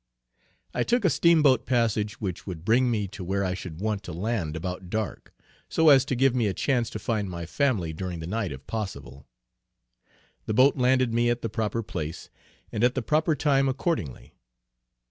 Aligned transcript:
I 0.73 0.81
took 0.81 1.05
a 1.05 1.11
Steamboat 1.11 1.67
passage 1.67 2.19
which 2.19 2.47
would 2.47 2.65
bring 2.65 2.89
me 2.89 3.07
to 3.09 3.23
where 3.23 3.45
I 3.45 3.53
should 3.53 3.79
want 3.79 4.01
to 4.01 4.11
land 4.11 4.55
about 4.55 4.89
dark, 4.89 5.31
so 5.69 5.89
as 5.89 6.05
to 6.05 6.15
give 6.15 6.33
me 6.33 6.47
a 6.47 6.55
chance 6.55 6.89
to 6.89 6.97
find 6.97 7.29
my 7.29 7.45
family 7.45 7.93
during 7.93 8.19
the 8.19 8.25
night 8.25 8.51
if 8.51 8.65
possible. 8.65 9.27
The 10.47 10.55
boat 10.55 10.75
landed 10.75 11.13
me 11.13 11.29
at 11.29 11.43
the 11.43 11.49
proper 11.49 11.83
place, 11.83 12.31
and 12.71 12.83
at 12.83 12.95
the 12.95 13.03
proper 13.03 13.35
time 13.35 13.69
accordingly. 13.69 14.33